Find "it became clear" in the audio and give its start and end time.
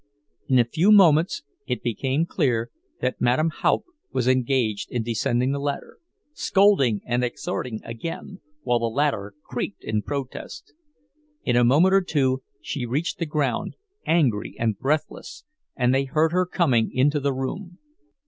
1.67-2.71